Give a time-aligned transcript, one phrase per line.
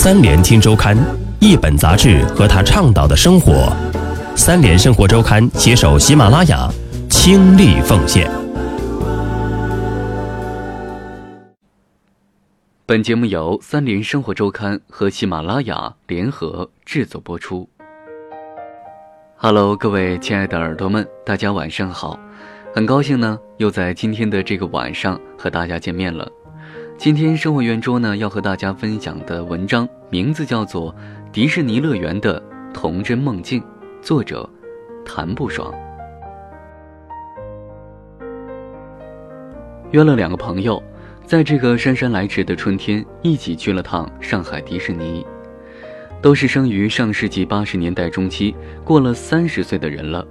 [0.00, 0.96] 三联听周刊，
[1.40, 3.68] 一本杂志和他倡导的生活。
[4.36, 6.70] 三联生活周刊携手喜马拉雅，
[7.10, 8.30] 倾力奉献。
[12.86, 17.68] 本节目由三联生活周刊和喜马拉雅联合制作播出。
[19.36, 22.16] Hello，各位亲爱的耳朵们，大家晚上好！
[22.72, 26.30] 很高兴呢，又在今天的这个晚上和大家见面了。
[26.98, 30.92] 今天生活圆桌呢要和大家分享的文章名字叫做
[31.30, 32.42] 《迪士尼乐园的
[32.74, 33.60] 童真梦境》，
[34.02, 34.50] 作者
[35.04, 35.72] 谭不爽。
[39.92, 40.82] 约了两个朋友。
[41.24, 45.24] 在这个姗姗来迟的春天，一起去了趟上海迪士尼，
[46.20, 50.26] 都是生于上世纪八十年代中期，过了三十岁的人了，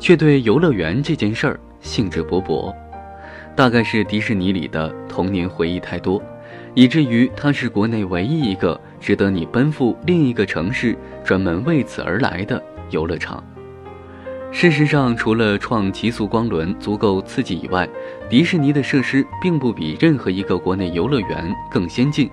[0.00, 2.74] 却对游乐园这件事儿兴致勃勃。
[3.58, 6.22] 大概是迪士尼里的童年回忆太多，
[6.74, 13.42] 以至于它是国内唯一一个值得你奔赴另一个城市专门为此而来的游乐场。
[14.52, 17.88] 事实上，除了创极速光轮足够刺激以外，
[18.30, 22.30] 迪士尼的设施并不比任何一个国内游乐园更先进。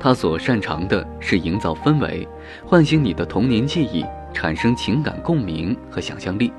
[0.00, 2.26] 它所擅长的是营造氛围，
[2.64, 6.52] 唤醒你的童年记忆，产生情感共鸣和想象力。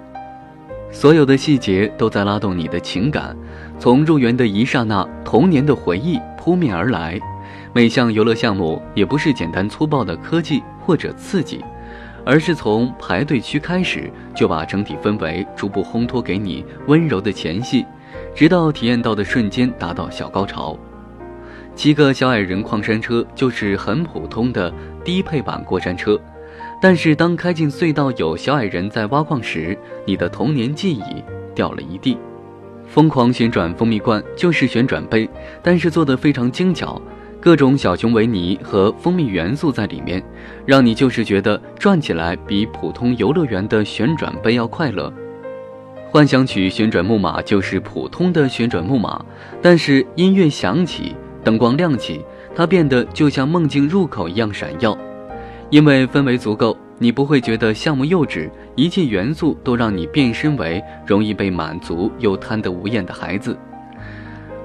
[0.91, 3.35] 所有的细节都在拉动你的情感，
[3.79, 7.19] 从入园的一刹那，童年的回忆扑面而来。
[7.73, 11.63] 每项游乐项目也不是简单粗暴的科技或者刺激。
[12.25, 17.85] 而是从排队区开始，就把整体氛围逐步烘托给你温柔的前戏，
[18.35, 20.77] 直到体验到的瞬间达到小高潮。
[21.73, 24.73] 七个小矮人矿山车就是很普通的
[25.05, 26.19] 低配版过山车，
[26.79, 31.23] 但是当开进隧道有小矮人在挖矿时，你的童年记忆
[31.55, 32.17] 掉了一地。
[32.85, 35.29] 疯狂旋转蜂蜜罐就是旋转杯，
[35.61, 37.01] 但是做得非常精巧。
[37.39, 40.23] 各种小熊维尼和蜂蜜元素在里面，
[40.65, 45.11] 让你就是觉得转起来比普通游乐园的旋转杯要快乐。
[46.09, 49.23] 幻想曲旋转木马就是普通的旋转木马，
[49.61, 52.23] 但是音乐响起，灯光亮起，
[52.55, 54.97] 它变得就像梦境入口一样闪耀。
[55.69, 63.57] 因为氛围足够，你不会觉得项目幼稚，一切元素都让你变身为容易被满足又贪得无厌的孩子。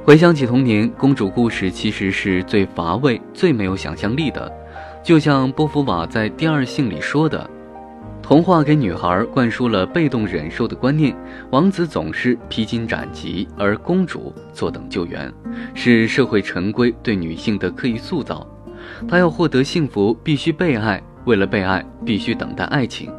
[0.04, 4.50] 回想起童年，公主故事其实是最乏味、最没有想象力的。
[5.02, 7.48] 就像波伏娃在《第二性》里说的
[8.22, 11.16] ：“童话给女孩灌输了被动忍受的观念，
[11.50, 15.32] 王子总是披荆斩棘，而公主坐等救援，
[15.74, 18.46] 是社会陈规对女性的刻意塑造。
[19.08, 23.10] 她要获得幸福，必须被爱；为了被爱，必须等待爱情。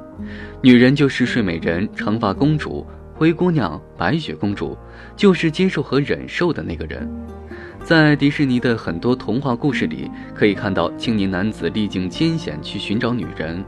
[0.61, 2.85] 女人就是睡美人、长发公主。”
[3.15, 4.75] 灰姑娘、白雪公主
[5.15, 7.07] 就是接受和忍受的那个人。
[7.83, 13.63] 在迪士尼的很多童话故事里，可以看到青年男子历尽艰险去寻找女人。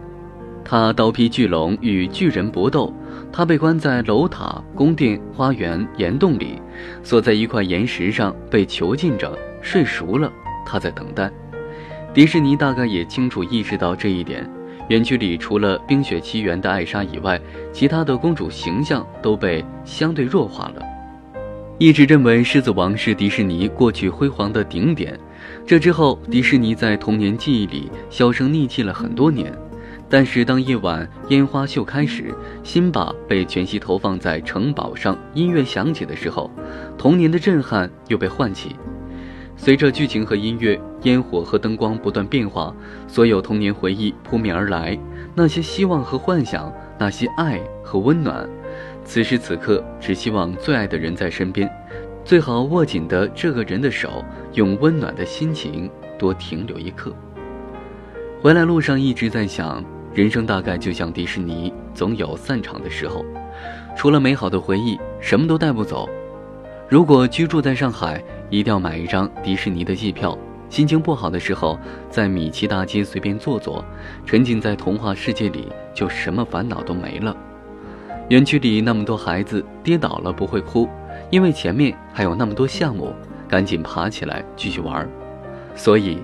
[0.63, 2.91] 他刀劈巨龙与巨人搏斗，
[3.31, 6.59] 他被关在楼塔、宫殿、花园、岩洞里，
[7.03, 9.37] 锁在一块岩石上被囚禁着。
[9.61, 10.29] 睡熟了，
[10.65, 11.31] 他在等待。
[12.15, 14.49] 迪士尼大概也清楚意识到这一点。
[14.87, 17.37] 园区里除了《冰雪奇缘》的艾莎以外，
[17.73, 20.81] 其他的公主形象都被相对弱化了。
[21.77, 25.19] 一直认为《狮子王》是迪士尼过去辉煌的顶点，
[25.67, 29.53] 这之后，迪士尼在童年记忆里销声匿迹了很多年。
[30.07, 32.33] 但是当夜晚烟花秀开始，
[32.63, 36.49] 辛巴被全息投放在城堡上，音乐响起的时候，
[36.97, 38.73] 童年的震撼又被唤起。
[39.57, 42.75] 随着剧情和音乐、烟火和灯光不断变化，
[43.07, 44.97] 所有童年回忆扑面而来。
[45.33, 48.47] 那些希望和幻想，那些爱和温暖。
[49.03, 51.69] 此时此刻，只希望最爱的人在身边，
[52.23, 54.23] 最好握紧的这个人的手，
[54.53, 57.13] 用温暖的心情多停留一刻。
[58.41, 59.83] 回来路上一直在想，
[60.13, 63.25] 人生大概就像迪士尼，总有散场的时候。
[63.95, 66.07] 除了美好的回忆，什么都带不走。
[66.87, 70.37] 如果居住在上海，一定要买一张迪士尼的季票。
[70.67, 71.77] 心情不好的时候，
[72.09, 73.85] 在米奇大街随便坐坐，
[74.25, 77.35] 沉浸在童话世界里，就什么烦恼都没了。
[78.29, 80.89] 园区里那么多孩子，跌倒了不会哭，
[81.29, 83.13] 因为前面还有那么多项目，
[83.47, 85.07] 赶紧爬起来继续玩。
[85.75, 86.17] 所以，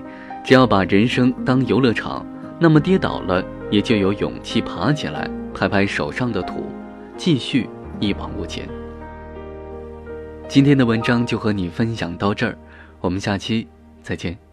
[0.44, 2.26] 只要把人生当游乐场，
[2.58, 6.66] 那么跌倒了也就有勇气爬起来，拍拍手上的土，
[7.16, 7.70] 继续
[8.00, 8.68] 一往无前。
[10.48, 12.58] 今天的文章就和你分享到这儿，
[13.00, 13.66] 我们下期
[14.02, 14.51] 再见。